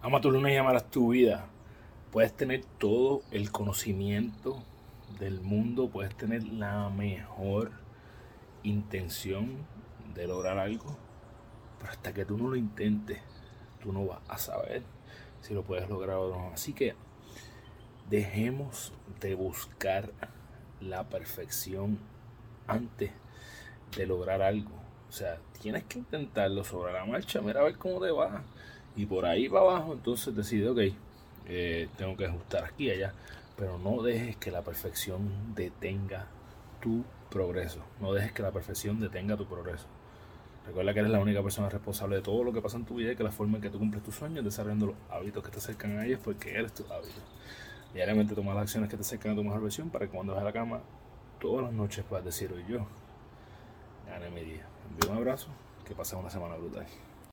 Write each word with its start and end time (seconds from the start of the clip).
Ama 0.00 0.20
tu 0.20 0.30
luna 0.30 0.52
y 0.52 0.56
amarás 0.56 0.88
tu 0.88 1.08
vida. 1.08 1.46
Puedes 2.12 2.32
tener 2.32 2.64
todo 2.78 3.22
el 3.32 3.50
conocimiento 3.50 4.62
del 5.18 5.40
mundo, 5.40 5.90
puedes 5.90 6.16
tener 6.16 6.44
la 6.44 6.88
mejor 6.88 7.72
intención 8.62 9.66
de 10.14 10.28
lograr 10.28 10.56
algo, 10.56 10.96
pero 11.80 11.90
hasta 11.90 12.14
que 12.14 12.24
tú 12.24 12.38
no 12.38 12.48
lo 12.48 12.54
intentes, 12.54 13.18
tú 13.82 13.92
no 13.92 14.06
vas 14.06 14.20
a 14.28 14.38
saber 14.38 14.84
si 15.40 15.52
lo 15.52 15.64
puedes 15.64 15.88
lograr 15.88 16.18
o 16.18 16.30
no. 16.30 16.52
Así 16.52 16.74
que 16.74 16.94
dejemos 18.08 18.92
de 19.18 19.34
buscar 19.34 20.12
la 20.80 21.08
perfección 21.08 21.98
antes 22.68 23.10
de 23.96 24.06
lograr 24.06 24.42
algo. 24.42 24.70
O 25.08 25.12
sea, 25.12 25.40
tienes 25.60 25.82
que 25.84 25.98
intentarlo 25.98 26.62
sobre 26.62 26.92
la 26.92 27.04
marcha, 27.04 27.40
mira 27.40 27.62
a 27.62 27.64
ver 27.64 27.78
cómo 27.78 28.00
te 28.00 28.12
va 28.12 28.44
y 28.98 29.06
por 29.06 29.26
ahí 29.26 29.48
para 29.48 29.60
abajo 29.60 29.92
entonces 29.92 30.34
decide, 30.34 30.68
ok, 30.68 30.80
eh, 31.46 31.88
tengo 31.96 32.16
que 32.16 32.26
ajustar 32.26 32.64
aquí 32.64 32.88
y 32.88 32.90
allá, 32.90 33.14
pero 33.56 33.78
no 33.78 34.02
dejes 34.02 34.36
que 34.36 34.50
la 34.50 34.62
perfección 34.62 35.54
detenga 35.54 36.26
tu 36.80 37.04
progreso, 37.30 37.78
no 38.00 38.12
dejes 38.12 38.32
que 38.32 38.42
la 38.42 38.50
perfección 38.50 38.98
detenga 38.98 39.36
tu 39.36 39.46
progreso. 39.46 39.86
Recuerda 40.66 40.92
que 40.92 40.98
eres 40.98 41.12
la 41.12 41.20
única 41.20 41.40
persona 41.44 41.68
responsable 41.68 42.16
de 42.16 42.22
todo 42.22 42.42
lo 42.42 42.52
que 42.52 42.60
pasa 42.60 42.76
en 42.76 42.86
tu 42.86 42.96
vida 42.96 43.12
y 43.12 43.16
que 43.16 43.22
la 43.22 43.30
forma 43.30 43.58
en 43.58 43.62
que 43.62 43.70
tú 43.70 43.78
cumples 43.78 44.02
tus 44.02 44.16
sueños, 44.16 44.44
desarrollando 44.44 44.86
los 44.86 44.96
hábitos 45.10 45.44
que 45.44 45.50
te 45.50 45.58
acercan 45.58 45.96
a 45.96 46.04
ellos, 46.04 46.18
porque 46.22 46.50
eres 46.50 46.74
tu 46.74 46.82
hábito. 46.92 47.20
Diariamente 47.94 48.34
toma 48.34 48.52
las 48.52 48.64
acciones 48.64 48.90
que 48.90 48.96
te 48.96 49.02
acercan 49.02 49.32
a 49.32 49.34
tu 49.36 49.44
mejor 49.44 49.62
versión 49.62 49.90
para 49.90 50.06
que 50.06 50.12
cuando 50.12 50.34
vas 50.34 50.42
a 50.42 50.44
la 50.44 50.52
cama, 50.52 50.80
todas 51.38 51.64
las 51.64 51.72
noches 51.72 52.04
puedas 52.04 52.24
decir 52.24 52.52
hoy 52.52 52.64
yo, 52.68 52.84
gané 54.08 54.28
mi 54.28 54.40
día. 54.40 54.66
Envío 54.90 55.12
un 55.12 55.18
abrazo, 55.18 55.50
que 55.86 55.94
pases 55.94 56.14
una 56.14 56.30
semana 56.30 56.56
brutal. 56.56 56.86